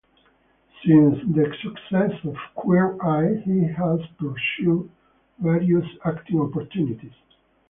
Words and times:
Since 0.83 1.19
the 1.31 1.53
success 1.61 2.11
of 2.25 2.35
"Queer 2.55 2.97
Eye" 3.03 3.35
he 3.45 3.65
has 3.65 3.99
pursued 4.17 4.89
various 5.39 5.85
acting 6.03 6.39
opportunities. 6.41 7.13